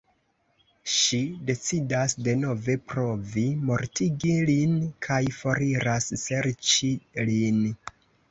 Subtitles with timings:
[0.93, 1.17] Ŝi
[1.49, 4.73] decidas denove provi mortigi lin
[5.09, 6.91] kaj foriras serĉi
[7.29, 7.63] lin.